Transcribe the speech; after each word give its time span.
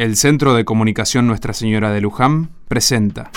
El 0.00 0.16
Centro 0.16 0.54
de 0.54 0.64
Comunicación 0.64 1.26
Nuestra 1.26 1.52
Señora 1.52 1.90
de 1.90 2.00
Luján 2.00 2.48
presenta. 2.68 3.30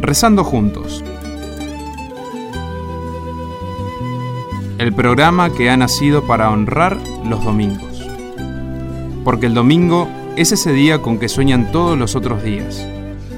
Rezando 0.00 0.42
juntos. 0.42 1.04
El 4.78 4.94
programa 4.94 5.52
que 5.52 5.68
ha 5.68 5.76
nacido 5.76 6.26
para 6.26 6.48
honrar 6.48 6.96
los 7.26 7.44
domingos. 7.44 8.08
Porque 9.22 9.44
el 9.44 9.52
domingo 9.52 10.08
es 10.36 10.50
ese 10.52 10.72
día 10.72 11.02
con 11.02 11.18
que 11.18 11.28
sueñan 11.28 11.72
todos 11.72 11.98
los 11.98 12.16
otros 12.16 12.42
días. 12.42 12.82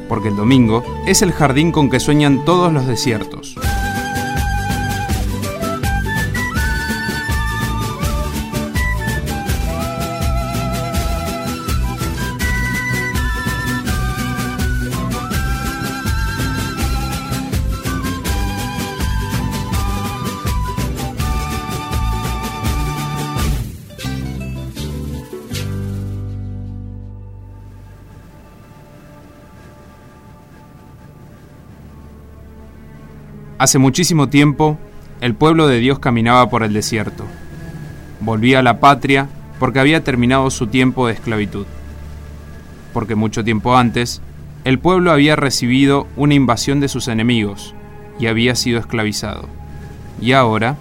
Porque 0.09 0.29
el 0.29 0.36
domingo 0.36 0.84
es 1.09 1.22
el 1.22 1.32
jardín 1.32 1.72
con 1.72 1.90
que 1.90 1.98
sueñan 1.98 2.45
todos 2.45 2.72
los 2.72 2.86
desiertos. 2.86 3.56
Hace 33.62 33.78
muchísimo 33.78 34.28
tiempo, 34.28 34.77
el 35.20 35.36
pueblo 35.36 35.69
de 35.69 35.78
Dios 35.78 36.00
caminaba 36.00 36.50
por 36.50 36.64
el 36.64 36.72
desierto. 36.72 37.22
Volvía 38.19 38.58
a 38.58 38.62
la 38.64 38.80
patria 38.80 39.28
porque 39.61 39.78
había 39.78 40.03
terminado 40.03 40.50
su 40.50 40.66
tiempo 40.66 41.06
de 41.06 41.12
esclavitud. 41.12 41.64
Porque 42.92 43.14
mucho 43.14 43.45
tiempo 43.45 43.77
antes, 43.77 44.20
el 44.64 44.81
pueblo 44.81 45.12
había 45.12 45.37
recibido 45.37 46.09
una 46.17 46.34
invasión 46.34 46.81
de 46.81 46.89
sus 46.89 47.06
enemigos 47.06 47.72
y 48.19 48.27
había 48.27 48.56
sido 48.56 48.81
esclavizado. 48.81 49.48
Y 50.20 50.33
ahora... 50.33 50.77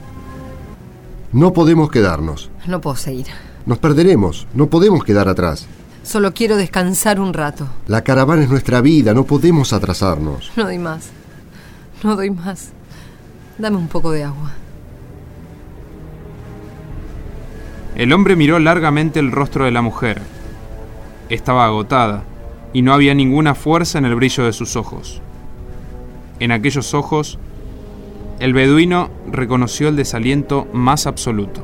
No 1.31 1.53
podemos 1.53 1.91
quedarnos. 1.91 2.50
No 2.66 2.81
puedo 2.81 2.95
seguir. 2.95 3.28
Nos 3.67 3.78
perderemos. 3.78 4.47
No 4.56 4.72
podemos 4.72 5.03
quedar 5.03 5.30
atrás. 5.30 5.67
Solo 6.02 6.34
quiero 6.34 6.58
descansar 6.58 7.19
un 7.19 7.36
rato. 7.36 7.67
La 7.86 8.03
caravana 8.03 8.41
es 8.41 8.50
nuestra 8.50 8.81
vida. 8.81 9.13
No 9.13 9.25
podemos 9.25 9.72
atrasarnos. 9.72 10.52
No 10.56 10.63
doy 10.63 10.80
más. 10.80 11.11
No 12.03 12.16
doy 12.16 12.31
más. 12.31 12.71
Dame 13.57 13.77
un 13.77 13.88
poco 13.88 14.11
de 14.11 14.23
agua. 14.23 14.52
El 17.95 18.13
hombre 18.13 18.35
miró 18.35 18.57
largamente 18.57 19.19
el 19.19 19.31
rostro 19.31 19.66
de 19.66 19.71
la 19.71 19.81
mujer. 19.81 20.22
Estaba 21.29 21.66
agotada 21.66 22.23
y 22.73 22.81
no 22.81 22.94
había 22.94 23.13
ninguna 23.13 23.53
fuerza 23.53 23.99
en 23.99 24.05
el 24.05 24.16
brillo 24.16 24.45
de 24.45 24.53
sus 24.53 24.75
ojos. 24.75 25.22
En 26.39 26.52
aquellos 26.52 26.94
ojos, 26.94 27.38
el 28.39 28.53
beduino 28.53 29.11
reconoció 29.29 29.89
el 29.89 29.95
desaliento 29.95 30.67
más 30.73 31.05
absoluto. 31.05 31.61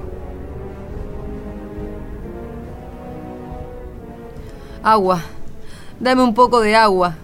Agua. 4.84 5.22
Dame 6.00 6.22
un 6.22 6.36
poco 6.36 6.60
de 6.60 6.76
agua. 6.76 7.16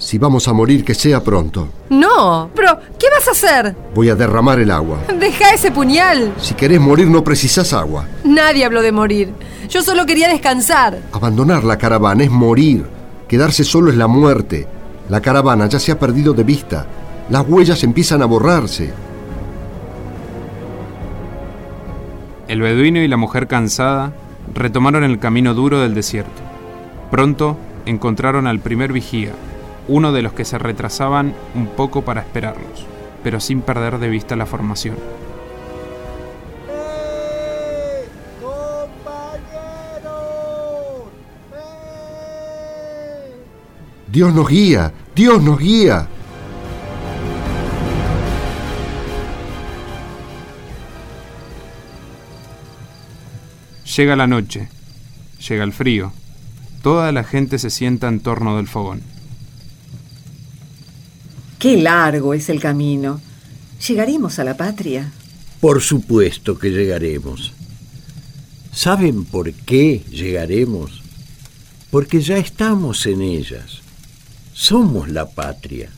Si 0.00 0.16
vamos 0.16 0.48
a 0.48 0.54
morir, 0.54 0.82
que 0.82 0.94
sea 0.94 1.22
pronto. 1.22 1.68
No, 1.90 2.48
pero 2.56 2.78
¿qué 2.98 3.06
vas 3.14 3.28
a 3.28 3.32
hacer? 3.32 3.76
Voy 3.94 4.08
a 4.08 4.14
derramar 4.14 4.58
el 4.58 4.70
agua. 4.70 5.00
Deja 5.18 5.52
ese 5.52 5.70
puñal. 5.70 6.32
Si 6.38 6.54
querés 6.54 6.80
morir, 6.80 7.06
no 7.06 7.22
precisas 7.22 7.74
agua. 7.74 8.06
Nadie 8.24 8.64
habló 8.64 8.80
de 8.80 8.92
morir. 8.92 9.34
Yo 9.68 9.82
solo 9.82 10.06
quería 10.06 10.28
descansar. 10.28 10.98
Abandonar 11.12 11.64
la 11.64 11.76
caravana 11.76 12.24
es 12.24 12.30
morir. 12.30 12.86
Quedarse 13.28 13.62
solo 13.62 13.90
es 13.90 13.96
la 13.98 14.06
muerte. 14.06 14.66
La 15.10 15.20
caravana 15.20 15.66
ya 15.66 15.78
se 15.78 15.92
ha 15.92 15.98
perdido 15.98 16.32
de 16.32 16.44
vista. 16.44 16.86
Las 17.28 17.46
huellas 17.46 17.84
empiezan 17.84 18.22
a 18.22 18.26
borrarse. 18.26 18.94
El 22.48 22.62
beduino 22.62 23.00
y 23.00 23.06
la 23.06 23.18
mujer 23.18 23.46
cansada 23.48 24.14
retomaron 24.54 25.04
el 25.04 25.18
camino 25.18 25.52
duro 25.52 25.78
del 25.80 25.92
desierto. 25.92 26.40
Pronto 27.10 27.58
encontraron 27.84 28.46
al 28.46 28.60
primer 28.60 28.94
vigía, 28.94 29.32
uno 29.90 30.12
de 30.12 30.22
los 30.22 30.32
que 30.32 30.44
se 30.44 30.56
retrasaban 30.56 31.34
un 31.56 31.66
poco 31.66 32.02
para 32.02 32.20
esperarlos, 32.20 32.86
pero 33.24 33.40
sin 33.40 33.60
perder 33.60 33.98
de 33.98 34.08
vista 34.08 34.36
la 34.36 34.46
formación. 34.46 34.96
Dios 44.06 44.32
nos 44.32 44.48
guía, 44.48 44.92
Dios 45.14 45.42
nos 45.42 45.58
guía. 45.58 46.06
Llega 53.96 54.14
la 54.14 54.28
noche, 54.28 54.68
llega 55.48 55.64
el 55.64 55.72
frío, 55.72 56.12
toda 56.80 57.10
la 57.10 57.24
gente 57.24 57.58
se 57.58 57.70
sienta 57.70 58.06
en 58.06 58.20
torno 58.20 58.56
del 58.56 58.68
fogón. 58.68 59.19
Qué 61.60 61.76
largo 61.76 62.32
es 62.32 62.48
el 62.48 62.58
camino. 62.58 63.20
¿Llegaremos 63.86 64.38
a 64.38 64.44
la 64.44 64.56
patria? 64.56 65.12
Por 65.60 65.82
supuesto 65.82 66.58
que 66.58 66.70
llegaremos. 66.70 67.52
¿Saben 68.72 69.26
por 69.26 69.52
qué 69.52 70.02
llegaremos? 70.10 71.02
Porque 71.90 72.22
ya 72.22 72.38
estamos 72.38 73.04
en 73.04 73.20
ellas. 73.20 73.82
Somos 74.54 75.10
la 75.10 75.28
patria. 75.28 75.90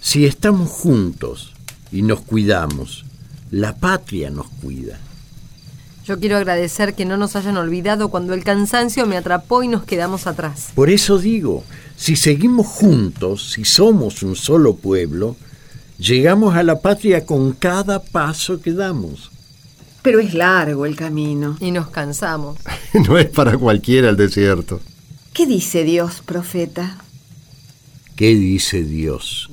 Si 0.00 0.26
estamos 0.26 0.68
juntos 0.68 1.52
y 1.92 2.02
nos 2.02 2.22
cuidamos, 2.22 3.04
la 3.52 3.76
patria 3.76 4.30
nos 4.30 4.48
cuida. 4.48 4.98
Yo 6.04 6.18
quiero 6.18 6.36
agradecer 6.36 6.94
que 6.94 7.04
no 7.04 7.16
nos 7.16 7.36
hayan 7.36 7.56
olvidado 7.56 8.08
cuando 8.08 8.34
el 8.34 8.42
cansancio 8.42 9.06
me 9.06 9.16
atrapó 9.16 9.62
y 9.62 9.68
nos 9.68 9.84
quedamos 9.84 10.26
atrás. 10.26 10.70
Por 10.74 10.90
eso 10.90 11.18
digo, 11.18 11.62
si 11.96 12.16
seguimos 12.16 12.66
juntos, 12.66 13.52
si 13.52 13.64
somos 13.64 14.24
un 14.24 14.34
solo 14.34 14.74
pueblo, 14.74 15.36
llegamos 15.98 16.56
a 16.56 16.64
la 16.64 16.80
patria 16.80 17.24
con 17.24 17.52
cada 17.52 18.02
paso 18.02 18.60
que 18.60 18.72
damos. 18.72 19.30
Pero 20.02 20.18
es 20.18 20.34
largo 20.34 20.86
el 20.86 20.96
camino. 20.96 21.56
Y 21.60 21.70
nos 21.70 21.88
cansamos. 21.90 22.58
no 23.08 23.16
es 23.16 23.28
para 23.28 23.56
cualquiera 23.56 24.08
el 24.08 24.16
desierto. 24.16 24.80
¿Qué 25.32 25.46
dice 25.46 25.84
Dios, 25.84 26.20
profeta? 26.26 26.98
¿Qué 28.16 28.34
dice 28.34 28.82
Dios? 28.82 29.50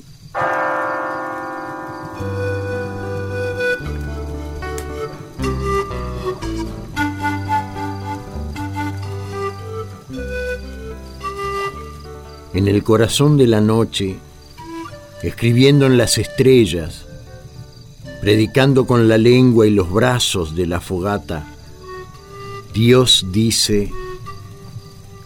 En 12.52 12.66
el 12.66 12.82
corazón 12.82 13.36
de 13.36 13.46
la 13.46 13.60
noche, 13.60 14.16
escribiendo 15.22 15.86
en 15.86 15.96
las 15.96 16.18
estrellas, 16.18 17.06
predicando 18.20 18.86
con 18.86 19.08
la 19.08 19.18
lengua 19.18 19.66
y 19.66 19.70
los 19.70 19.90
brazos 19.90 20.56
de 20.56 20.66
la 20.66 20.80
fogata, 20.80 21.46
Dios 22.74 23.26
dice, 23.30 23.90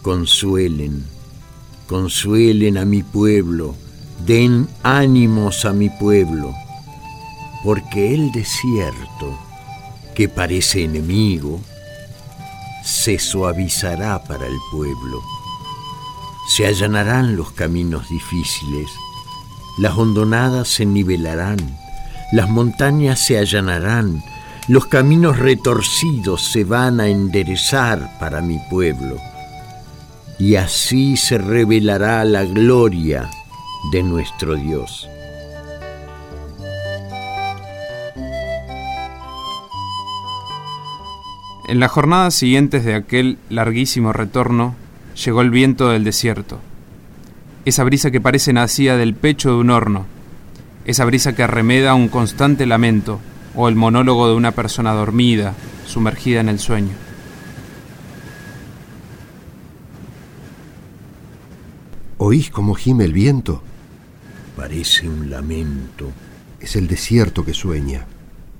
consuelen, 0.01 1.05
consuelen 1.87 2.77
a 2.77 2.85
mi 2.85 3.01
pueblo, 3.01 3.75
den 4.25 4.67
ánimos 4.83 5.65
a 5.65 5.73
mi 5.73 5.89
pueblo, 5.89 6.53
porque 7.63 8.13
el 8.13 8.31
desierto, 8.31 9.39
que 10.13 10.29
parece 10.29 10.83
enemigo, 10.83 11.59
se 12.83 13.17
suavizará 13.17 14.23
para 14.23 14.45
el 14.45 14.55
pueblo 14.71 15.21
se 16.47 16.67
allanarán 16.67 17.35
los 17.35 17.51
caminos 17.51 18.09
difíciles, 18.09 18.89
las 19.77 19.97
hondonadas 19.97 20.67
se 20.67 20.85
nivelarán, 20.85 21.57
las 22.31 22.49
montañas 22.49 23.19
se 23.19 23.37
allanarán, 23.37 24.23
los 24.67 24.85
caminos 24.85 25.37
retorcidos 25.39 26.51
se 26.51 26.63
van 26.63 26.99
a 26.99 27.07
enderezar 27.07 28.17
para 28.19 28.41
mi 28.41 28.59
pueblo. 28.69 29.17
Y 30.37 30.55
así 30.55 31.17
se 31.17 31.37
revelará 31.37 32.23
la 32.25 32.43
gloria 32.43 33.29
de 33.91 34.03
nuestro 34.03 34.55
Dios. 34.55 35.07
En 41.67 41.79
las 41.79 41.91
jornadas 41.91 42.35
siguientes 42.35 42.85
de 42.85 42.93
aquel 42.93 43.39
larguísimo 43.49 44.13
retorno, 44.13 44.75
llegó 45.15 45.41
el 45.41 45.49
viento 45.49 45.89
del 45.89 46.03
desierto. 46.03 46.59
Esa 47.65 47.83
brisa 47.83 48.11
que 48.11 48.21
parece 48.21 48.53
nacida 48.53 48.97
del 48.97 49.15
pecho 49.15 49.51
de 49.51 49.57
un 49.57 49.69
horno. 49.69 50.05
Esa 50.85 51.05
brisa 51.05 51.35
que 51.35 51.43
arremeda 51.43 51.95
un 51.95 52.09
constante 52.09 52.65
lamento, 52.65 53.19
o 53.55 53.67
el 53.67 53.75
monólogo 53.75 54.27
de 54.27 54.35
una 54.35 54.51
persona 54.51 54.93
dormida, 54.93 55.53
sumergida 55.85 56.41
en 56.41 56.49
el 56.49 56.59
sueño. 56.59 56.93
¿Oís 62.17 62.49
cómo 62.49 62.75
gime 62.75 63.05
el 63.05 63.13
viento? 63.13 63.61
Parece 64.55 65.07
un 65.07 65.29
lamento. 65.29 66.11
Es 66.59 66.75
el 66.75 66.87
desierto 66.87 67.43
que 67.43 67.53
sueña. 67.53 68.05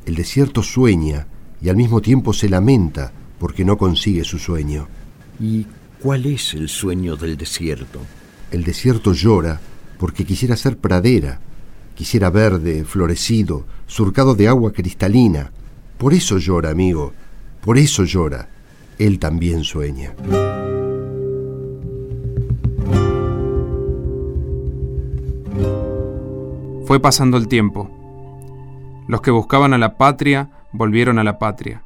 El 0.05 0.15
desierto 0.15 0.61
sueña 0.61 1.27
y 1.61 1.69
al 1.69 1.75
mismo 1.75 2.01
tiempo 2.01 2.33
se 2.33 2.49
lamenta 2.49 3.11
porque 3.39 3.65
no 3.65 3.77
consigue 3.77 4.23
su 4.23 4.39
sueño. 4.39 4.87
¿Y 5.39 5.65
cuál 5.99 6.25
es 6.25 6.53
el 6.53 6.69
sueño 6.69 7.15
del 7.15 7.37
desierto? 7.37 7.99
El 8.51 8.63
desierto 8.63 9.13
llora 9.13 9.59
porque 9.97 10.25
quisiera 10.25 10.55
ser 10.55 10.77
pradera, 10.77 11.39
quisiera 11.95 12.29
verde, 12.29 12.83
florecido, 12.85 13.65
surcado 13.87 14.35
de 14.35 14.47
agua 14.47 14.71
cristalina. 14.71 15.51
Por 15.97 16.13
eso 16.13 16.37
llora, 16.37 16.69
amigo, 16.69 17.13
por 17.61 17.77
eso 17.77 18.03
llora. 18.03 18.49
Él 18.97 19.19
también 19.19 19.63
sueña. 19.63 20.13
Fue 26.85 26.99
pasando 26.99 27.37
el 27.37 27.47
tiempo. 27.47 27.89
Los 29.07 29.21
que 29.21 29.31
buscaban 29.31 29.73
a 29.73 29.77
la 29.77 29.97
patria 29.97 30.51
volvieron 30.71 31.19
a 31.19 31.23
la 31.23 31.39
patria 31.39 31.83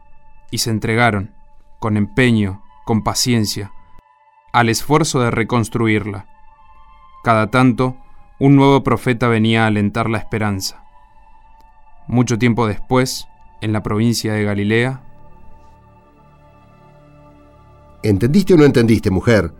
y 0.51 0.59
se 0.59 0.71
entregaron, 0.71 1.31
con 1.79 1.97
empeño, 1.97 2.61
con 2.85 3.03
paciencia, 3.03 3.71
al 4.51 4.69
esfuerzo 4.69 5.19
de 5.21 5.31
reconstruirla. 5.31 6.27
Cada 7.23 7.47
tanto, 7.47 7.97
un 8.39 8.55
nuevo 8.55 8.83
profeta 8.83 9.27
venía 9.27 9.63
a 9.63 9.67
alentar 9.67 10.09
la 10.09 10.17
esperanza. 10.17 10.83
Mucho 12.07 12.37
tiempo 12.37 12.67
después, 12.67 13.27
en 13.61 13.73
la 13.73 13.83
provincia 13.83 14.33
de 14.33 14.43
Galilea, 14.43 15.03
¿Entendiste 18.01 18.53
o 18.53 18.57
no 18.57 18.63
entendiste, 18.63 19.11
mujer? 19.11 19.51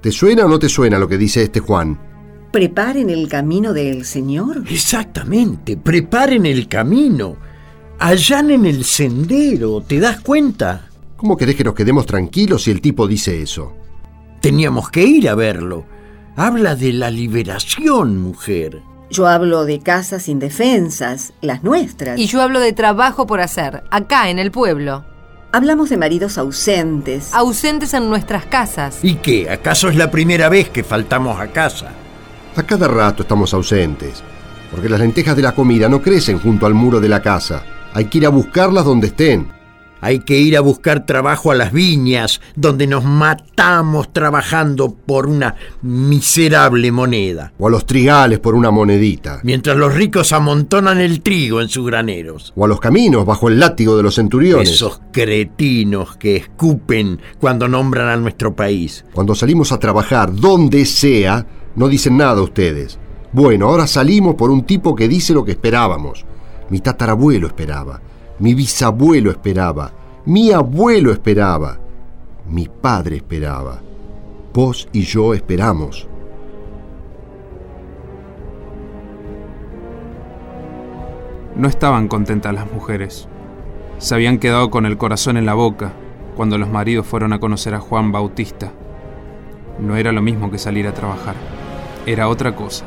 ¿Te 0.00 0.12
suena 0.12 0.44
o 0.44 0.48
no 0.48 0.58
te 0.58 0.68
suena 0.68 1.00
lo 1.00 1.08
que 1.08 1.18
dice 1.18 1.42
este 1.42 1.58
Juan? 1.58 1.98
¿Preparen 2.52 3.10
el 3.10 3.28
camino 3.28 3.72
del 3.72 4.04
Señor? 4.04 4.62
Exactamente, 4.70 5.76
preparen 5.76 6.46
el 6.46 6.68
camino. 6.68 7.36
Allanen 7.98 8.66
el 8.66 8.84
sendero, 8.84 9.80
¿te 9.80 9.98
das 9.98 10.20
cuenta? 10.20 10.88
¿Cómo 11.16 11.36
querés 11.36 11.56
que 11.56 11.64
nos 11.64 11.74
quedemos 11.74 12.06
tranquilos 12.06 12.62
si 12.62 12.70
el 12.70 12.80
tipo 12.80 13.08
dice 13.08 13.42
eso? 13.42 13.74
Teníamos 14.46 14.90
que 14.90 15.02
ir 15.02 15.28
a 15.28 15.34
verlo. 15.34 15.84
Habla 16.36 16.76
de 16.76 16.92
la 16.92 17.10
liberación, 17.10 18.16
mujer. 18.18 18.80
Yo 19.10 19.26
hablo 19.26 19.64
de 19.64 19.80
casas 19.80 20.28
indefensas, 20.28 21.32
las 21.40 21.64
nuestras. 21.64 22.16
Y 22.16 22.28
yo 22.28 22.40
hablo 22.40 22.60
de 22.60 22.72
trabajo 22.72 23.26
por 23.26 23.40
hacer, 23.40 23.82
acá 23.90 24.30
en 24.30 24.38
el 24.38 24.52
pueblo. 24.52 25.04
Hablamos 25.50 25.90
de 25.90 25.96
maridos 25.96 26.38
ausentes. 26.38 27.34
Ausentes 27.34 27.92
en 27.92 28.08
nuestras 28.08 28.46
casas. 28.46 29.00
¿Y 29.02 29.16
qué? 29.16 29.50
¿Acaso 29.50 29.88
es 29.88 29.96
la 29.96 30.12
primera 30.12 30.48
vez 30.48 30.68
que 30.68 30.84
faltamos 30.84 31.40
a 31.40 31.48
casa? 31.48 31.90
A 32.54 32.62
cada 32.62 32.86
rato 32.86 33.24
estamos 33.24 33.52
ausentes, 33.52 34.22
porque 34.70 34.88
las 34.88 35.00
lentejas 35.00 35.34
de 35.34 35.42
la 35.42 35.56
comida 35.56 35.88
no 35.88 36.00
crecen 36.00 36.38
junto 36.38 36.66
al 36.66 36.74
muro 36.74 37.00
de 37.00 37.08
la 37.08 37.20
casa. 37.20 37.64
Hay 37.92 38.04
que 38.04 38.18
ir 38.18 38.26
a 38.26 38.28
buscarlas 38.28 38.84
donde 38.84 39.08
estén. 39.08 39.55
Hay 40.06 40.20
que 40.20 40.38
ir 40.38 40.56
a 40.56 40.60
buscar 40.60 41.04
trabajo 41.04 41.50
a 41.50 41.56
las 41.56 41.72
viñas, 41.72 42.40
donde 42.54 42.86
nos 42.86 43.02
matamos 43.02 44.12
trabajando 44.12 44.94
por 44.94 45.26
una 45.26 45.56
miserable 45.82 46.92
moneda, 46.92 47.52
O 47.58 47.66
a 47.66 47.70
los 47.70 47.86
trigales 47.86 48.38
por 48.38 48.54
una 48.54 48.70
monedita. 48.70 49.40
mientras 49.42 49.76
los 49.76 49.92
ricos 49.92 50.32
amontonan 50.32 51.00
el 51.00 51.22
trigo 51.22 51.60
en 51.60 51.68
sus 51.68 51.84
graneros. 51.84 52.52
O 52.54 52.64
a 52.64 52.68
los 52.68 52.78
caminos 52.78 53.26
bajo 53.26 53.48
el 53.48 53.58
látigo 53.58 53.96
de 53.96 54.04
los 54.04 54.14
centuriones. 54.14 54.70
Esos 54.70 55.00
cretinos 55.12 56.16
que 56.16 56.36
escupen 56.36 57.20
cuando 57.40 57.66
nombran 57.66 58.08
a 58.08 58.16
nuestro 58.16 58.54
país. 58.54 59.04
Cuando 59.12 59.34
salimos 59.34 59.72
a 59.72 59.80
trabajar, 59.80 60.32
donde 60.32 60.84
sea, 60.84 61.44
no 61.74 61.88
dicen 61.88 62.16
nada 62.16 62.40
ustedes. 62.42 62.96
Bueno, 63.32 63.66
ahora 63.66 63.88
salimos 63.88 64.36
por 64.36 64.50
un 64.52 64.62
tipo 64.62 64.94
que 64.94 65.08
dice 65.08 65.32
lo 65.34 65.44
que 65.44 65.50
esperábamos. 65.50 66.24
Mi 66.70 66.78
tatarabuelo 66.78 67.48
esperaba, 67.48 68.00
mi 68.38 68.54
bisabuelo 68.54 69.30
esperaba, 69.30 69.92
mi 70.24 70.52
abuelo 70.52 71.12
esperaba, 71.12 71.78
mi 72.48 72.68
padre 72.68 73.16
esperaba. 73.16 73.80
Vos 74.52 74.88
y 74.92 75.02
yo 75.02 75.34
esperamos. 75.34 76.08
no 81.56 81.68
estaban 81.68 82.06
contentas 82.06 82.54
las 82.54 82.70
mujeres. 82.70 83.28
Se 83.98 84.14
habían 84.14 84.38
quedado 84.38 84.70
con 84.70 84.84
el 84.84 84.98
corazón 84.98 85.36
en 85.36 85.46
la 85.46 85.54
boca 85.54 85.92
cuando 86.36 86.58
los 86.58 86.68
maridos 86.68 87.06
fueron 87.06 87.32
a 87.32 87.40
conocer 87.40 87.74
a 87.74 87.80
Juan 87.80 88.12
Bautista. 88.12 88.72
No 89.80 89.96
era 89.96 90.12
lo 90.12 90.20
mismo 90.20 90.50
que 90.50 90.58
salir 90.58 90.86
a 90.86 90.92
trabajar, 90.92 91.34
era 92.04 92.28
otra 92.28 92.54
cosa. 92.54 92.84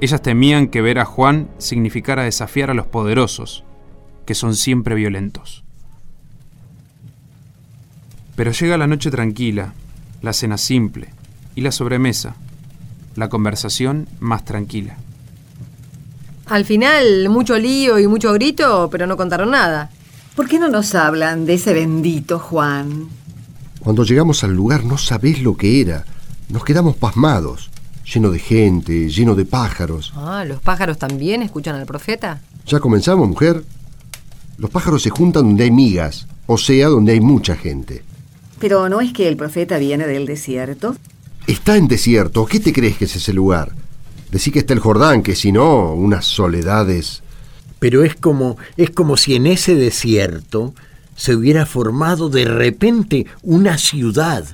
Ellas 0.00 0.20
temían 0.22 0.66
que 0.66 0.82
ver 0.82 0.98
a 0.98 1.04
Juan 1.04 1.48
significara 1.58 2.24
desafiar 2.24 2.70
a 2.70 2.74
los 2.74 2.86
poderosos, 2.86 3.64
que 4.24 4.34
son 4.34 4.54
siempre 4.54 4.94
violentos. 4.94 5.64
Pero 8.36 8.52
llega 8.52 8.76
la 8.76 8.86
noche 8.86 9.10
tranquila, 9.10 9.72
la 10.22 10.32
cena 10.32 10.58
simple 10.58 11.08
y 11.54 11.60
la 11.60 11.70
sobremesa, 11.70 12.34
la 13.14 13.28
conversación 13.28 14.08
más 14.20 14.44
tranquila. 14.44 14.96
Al 16.46 16.64
final, 16.64 17.28
mucho 17.30 17.58
lío 17.58 17.98
y 17.98 18.06
mucho 18.06 18.32
grito, 18.32 18.88
pero 18.90 19.06
no 19.06 19.16
contaron 19.16 19.50
nada. 19.50 19.90
¿Por 20.36 20.48
qué 20.48 20.58
no 20.58 20.68
nos 20.68 20.94
hablan 20.94 21.46
de 21.46 21.54
ese 21.54 21.72
bendito 21.72 22.38
Juan? 22.38 23.08
Cuando 23.80 24.04
llegamos 24.04 24.42
al 24.44 24.52
lugar 24.52 24.84
no 24.84 24.98
sabés 24.98 25.42
lo 25.42 25.56
que 25.56 25.80
era. 25.80 26.04
Nos 26.48 26.64
quedamos 26.64 26.96
pasmados, 26.96 27.70
lleno 28.04 28.30
de 28.30 28.38
gente, 28.38 29.08
lleno 29.08 29.34
de 29.34 29.44
pájaros. 29.44 30.12
Ah, 30.16 30.44
¿los 30.46 30.60
pájaros 30.60 30.98
también 30.98 31.42
escuchan 31.42 31.76
al 31.76 31.86
profeta? 31.86 32.40
¿Ya 32.66 32.80
comenzamos, 32.80 33.28
mujer? 33.28 33.62
Los 34.58 34.70
pájaros 34.70 35.02
se 35.02 35.10
juntan 35.10 35.44
donde 35.44 35.64
hay 35.64 35.70
migas, 35.70 36.26
o 36.46 36.58
sea, 36.58 36.88
donde 36.88 37.12
hay 37.12 37.20
mucha 37.20 37.56
gente. 37.56 38.02
Pero 38.60 38.88
¿no 38.88 39.00
es 39.00 39.12
que 39.12 39.28
el 39.28 39.36
profeta 39.36 39.78
viene 39.78 40.06
del 40.06 40.26
desierto? 40.26 40.96
Está 41.46 41.76
en 41.76 41.88
desierto, 41.88 42.46
¿qué 42.46 42.60
te 42.60 42.72
crees 42.72 42.96
que 42.96 43.04
es 43.04 43.16
ese 43.16 43.32
lugar? 43.32 43.72
Decí 44.30 44.50
que 44.50 44.60
está 44.60 44.72
el 44.72 44.80
Jordán, 44.80 45.22
que 45.22 45.34
si 45.34 45.52
no, 45.52 45.92
unas 45.92 46.24
soledades. 46.24 47.22
Pero 47.78 48.02
es 48.04 48.14
como, 48.14 48.56
es 48.76 48.90
como 48.90 49.16
si 49.16 49.34
en 49.34 49.46
ese 49.46 49.74
desierto 49.74 50.74
se 51.16 51.34
hubiera 51.34 51.66
formado 51.66 52.28
de 52.30 52.44
repente 52.44 53.26
una 53.42 53.78
ciudad. 53.78 54.44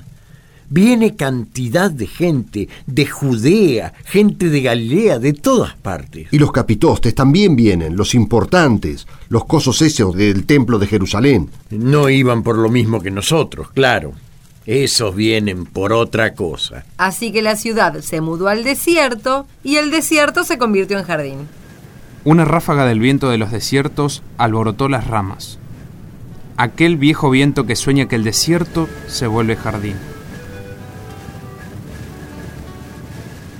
Viene 0.73 1.17
cantidad 1.17 1.91
de 1.91 2.07
gente, 2.07 2.69
de 2.87 3.05
Judea, 3.05 3.91
gente 4.05 4.49
de 4.49 4.61
Galilea, 4.61 5.19
de 5.19 5.33
todas 5.33 5.75
partes. 5.75 6.29
Y 6.31 6.39
los 6.39 6.53
capitostes 6.53 7.13
también 7.13 7.57
vienen, 7.57 7.97
los 7.97 8.15
importantes, 8.15 9.05
los 9.27 9.43
cosos 9.43 9.81
esos 9.81 10.15
del 10.15 10.45
templo 10.45 10.79
de 10.79 10.87
Jerusalén. 10.87 11.49
No 11.71 12.07
iban 12.07 12.41
por 12.41 12.57
lo 12.57 12.69
mismo 12.69 13.01
que 13.01 13.11
nosotros, 13.11 13.69
claro. 13.73 14.13
Esos 14.65 15.13
vienen 15.13 15.65
por 15.65 15.91
otra 15.91 16.35
cosa. 16.35 16.85
Así 16.95 17.33
que 17.33 17.41
la 17.41 17.57
ciudad 17.57 17.99
se 17.99 18.21
mudó 18.21 18.47
al 18.47 18.63
desierto 18.63 19.47
y 19.65 19.75
el 19.75 19.91
desierto 19.91 20.45
se 20.45 20.57
convirtió 20.57 20.97
en 20.97 21.03
jardín. 21.03 21.37
Una 22.23 22.45
ráfaga 22.45 22.85
del 22.85 23.01
viento 23.01 23.29
de 23.29 23.37
los 23.37 23.51
desiertos 23.51 24.23
alborotó 24.37 24.87
las 24.87 25.05
ramas. 25.05 25.59
Aquel 26.55 26.95
viejo 26.95 27.29
viento 27.29 27.65
que 27.65 27.75
sueña 27.75 28.07
que 28.07 28.15
el 28.15 28.23
desierto 28.23 28.87
se 29.07 29.27
vuelve 29.27 29.57
jardín. 29.57 29.95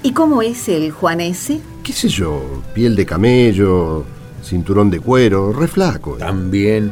¿Y 0.03 0.13
cómo 0.13 0.41
es 0.41 0.67
el 0.67 0.91
Juan 0.91 1.22
ese? 1.22 1.62
¿Qué 1.84 1.93
sé 1.93 2.10
yo? 2.10 2.63
Piel 2.74 2.96
de 2.96 3.05
camello, 3.05 4.03
cinturón 4.43 4.89
de 4.89 5.00
cuero, 5.00 5.53
re 5.53 5.67
flaco. 5.67 6.15
También, 6.17 6.91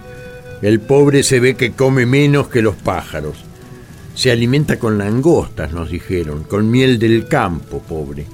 el 0.61 0.79
pobre 0.79 1.23
se 1.23 1.39
ve 1.39 1.55
que 1.55 1.71
come 1.71 2.05
menos 2.05 2.49
que 2.49 2.61
los 2.61 2.75
pájaros. 2.75 3.37
Se 4.13 4.31
alimenta 4.31 4.77
con 4.77 4.99
langostas, 4.99 5.71
nos 5.71 5.89
dijeron, 5.89 6.43
con 6.43 6.69
miel 6.69 6.99
del 6.99 7.27
campo, 7.27 7.79
pobre. 7.79 8.27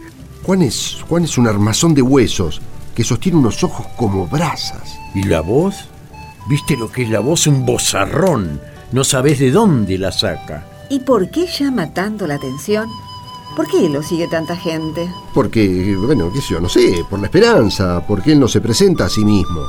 Juan 0.44 0.62
es, 0.62 0.98
Juan 1.08 1.24
es 1.24 1.38
un 1.38 1.48
armazón 1.48 1.94
de 1.94 2.02
huesos 2.02 2.62
que 2.94 3.06
sostiene 3.06 3.38
unos 3.38 3.64
ojos 3.64 3.88
como 3.96 4.28
brasas. 4.28 4.98
¿Y 5.14 5.24
la 5.24 5.40
voz? 5.40 5.76
¿Viste 6.50 6.76
lo 6.76 6.92
que 6.92 7.04
es 7.04 7.10
la 7.10 7.22
voz? 7.22 7.48
Un 7.48 7.66
bozarrón. 7.66 8.60
No 8.92 9.06
sabes 9.06 9.40
de 9.40 9.52
dónde 9.52 9.98
la 9.98 10.12
saca. 10.12 10.68
¿Y 10.90 11.00
por 11.00 11.32
qué 11.32 11.48
llama 11.48 11.94
tanto 11.94 12.28
la 12.28 12.36
atención? 12.36 12.90
¿Por 13.56 13.68
qué 13.68 13.88
lo 13.88 14.04
sigue 14.04 14.28
tanta 14.28 14.56
gente? 14.56 15.10
Porque, 15.34 15.96
bueno, 15.98 16.32
qué 16.34 16.42
sé 16.42 16.56
yo, 16.56 16.60
no 16.60 16.68
sé, 16.68 17.06
por 17.10 17.20
la 17.20 17.28
esperanza, 17.28 18.06
porque 18.06 18.34
él 18.34 18.40
no 18.40 18.50
se 18.50 18.60
presenta 18.60 19.06
a 19.06 19.10
sí 19.10 19.24
mismo. 19.24 19.62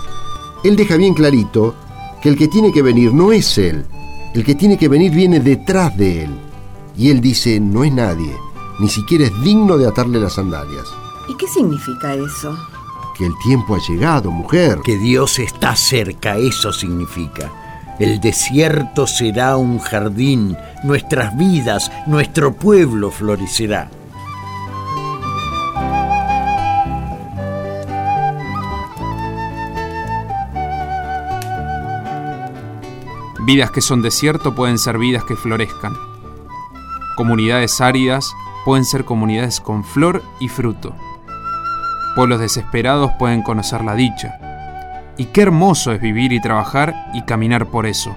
Él 0.64 0.74
deja 0.74 0.96
bien 0.96 1.14
clarito 1.14 1.74
que 2.20 2.28
el 2.28 2.36
que 2.36 2.48
tiene 2.48 2.72
que 2.72 2.82
venir 2.82 3.14
no 3.14 3.30
es 3.30 3.56
él, 3.58 3.86
el 4.34 4.44
que 4.44 4.56
tiene 4.56 4.76
que 4.76 4.88
venir 4.88 5.12
viene 5.12 5.38
detrás 5.38 5.96
de 5.96 6.24
él. 6.24 6.30
Y 6.96 7.10
él 7.10 7.20
dice, 7.20 7.60
no 7.60 7.84
es 7.84 7.92
nadie, 7.92 8.34
ni 8.80 8.88
siquiera 8.88 9.26
es 9.26 9.42
digno 9.42 9.78
de 9.78 9.86
atarle 9.86 10.18
las 10.18 10.34
sandalias. 10.34 10.86
¿Y 11.28 11.36
qué 11.36 11.46
significa 11.46 12.14
eso? 12.14 12.56
Que 13.16 13.26
el 13.26 13.32
tiempo 13.44 13.76
ha 13.76 13.80
llegado, 13.88 14.30
mujer. 14.30 14.80
Que 14.84 14.98
Dios 14.98 15.38
está 15.38 15.76
cerca, 15.76 16.36
eso 16.36 16.72
significa. 16.72 17.52
El 17.98 18.20
desierto 18.20 19.06
será 19.06 19.56
un 19.56 19.78
jardín, 19.78 20.54
nuestras 20.82 21.34
vidas, 21.36 21.90
nuestro 22.06 22.52
pueblo 22.52 23.10
florecerá. 23.10 23.88
Vidas 33.46 33.70
que 33.70 33.80
son 33.80 34.02
desierto 34.02 34.54
pueden 34.54 34.76
ser 34.76 34.98
vidas 34.98 35.24
que 35.24 35.36
florezcan. 35.36 35.94
Comunidades 37.16 37.80
áridas 37.80 38.30
pueden 38.66 38.84
ser 38.84 39.06
comunidades 39.06 39.60
con 39.60 39.84
flor 39.84 40.22
y 40.38 40.48
fruto. 40.48 40.94
Pueblos 42.14 42.40
desesperados 42.40 43.12
pueden 43.18 43.42
conocer 43.42 43.82
la 43.82 43.94
dicha. 43.94 44.45
Y 45.18 45.26
qué 45.26 45.42
hermoso 45.42 45.92
es 45.92 46.00
vivir 46.00 46.32
y 46.32 46.40
trabajar 46.40 46.94
y 47.14 47.22
caminar 47.22 47.66
por 47.66 47.86
eso. 47.86 48.14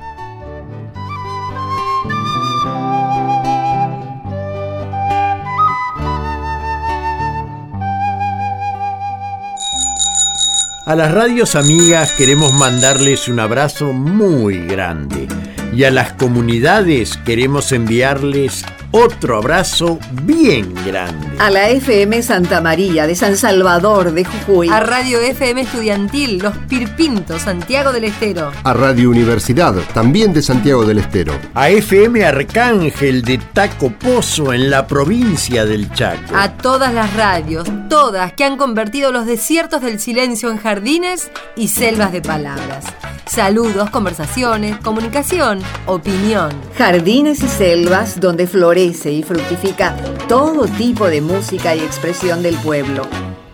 A 10.86 10.96
las 10.96 11.12
radios 11.12 11.56
amigas 11.56 12.13
queremos 12.13 12.51
mandarles 12.53 13.27
un 13.27 13.39
abrazo 13.39 13.94
muy 13.94 14.65
grande 14.65 15.27
y 15.73 15.83
a 15.83 15.91
las 15.91 16.13
comunidades 16.13 17.17
queremos 17.25 17.71
enviarles 17.71 18.65
otro 18.91 19.38
abrazo 19.38 19.99
bien 20.23 20.73
grande. 20.85 21.27
A 21.38 21.51
la 21.51 21.69
FM 21.69 22.23
Santa 22.23 22.59
María 22.59 23.05
de 23.05 23.15
San 23.15 23.38
Salvador 23.38 24.11
de 24.13 24.25
Jujuy. 24.25 24.69
A 24.69 24.79
Radio 24.79 25.19
FM 25.19 25.61
Estudiantil 25.61 26.39
Los 26.39 26.57
Pirpintos, 26.57 27.43
Santiago 27.43 27.91
del 27.91 28.05
Estero. 28.05 28.51
A 28.63 28.73
Radio 28.73 29.11
Universidad, 29.11 29.75
también 29.93 30.33
de 30.33 30.41
Santiago 30.41 30.85
del 30.85 30.97
Estero. 30.97 31.33
A 31.53 31.69
FM 31.69 32.25
Arcángel 32.25 33.21
de 33.21 33.38
Taco 33.38 33.91
Pozo 33.91 34.53
en 34.53 34.71
la 34.71 34.88
provincia 34.88 35.65
del 35.65 35.91
Chaco. 35.93 36.35
A 36.35 36.53
todas 36.53 36.91
las 36.91 37.13
radios, 37.13 37.67
todas 37.89 38.33
que 38.33 38.43
han 38.43 38.57
convertido 38.57 39.11
los 39.11 39.27
desiertos 39.27 39.81
del 39.81 39.99
silencio 39.99 40.49
en 40.49 40.57
jardines 40.57 41.29
y 41.55 41.67
selvas 41.67 42.11
de 42.11 42.23
palabras. 42.23 42.85
Saludos, 43.27 43.91
conversaciones, 43.91 44.77
comunicación, 44.79 45.58
opinión. 45.85 46.51
Jardines 46.77 47.41
y 47.43 47.47
selvas 47.47 48.19
donde 48.19 48.47
florece 48.47 49.11
y 49.11 49.23
fructifica 49.23 49.95
todo 50.27 50.65
tipo 50.65 51.07
de 51.07 51.21
música 51.21 51.75
y 51.75 51.79
expresión 51.79 52.43
del 52.43 52.55
pueblo. 52.57 53.03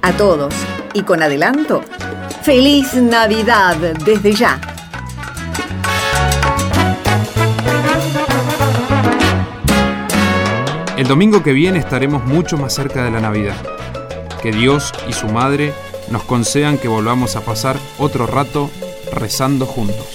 A 0.01 0.13
todos, 0.13 0.53
y 0.93 1.01
con 1.01 1.23
adelanto, 1.23 1.81
feliz 2.43 2.93
Navidad 2.93 3.75
desde 4.05 4.33
ya. 4.33 4.59
El 10.97 11.07
domingo 11.07 11.43
que 11.43 11.51
viene 11.51 11.79
estaremos 11.79 12.23
mucho 12.23 12.57
más 12.57 12.73
cerca 12.73 13.03
de 13.03 13.11
la 13.11 13.19
Navidad. 13.19 13.57
Que 14.41 14.53
Dios 14.53 14.93
y 15.09 15.13
su 15.13 15.27
Madre 15.27 15.73
nos 16.09 16.23
concedan 16.23 16.77
que 16.77 16.87
volvamos 16.87 17.35
a 17.35 17.41
pasar 17.41 17.77
otro 17.97 18.25
rato 18.27 18.69
rezando 19.11 19.65
juntos. 19.65 20.14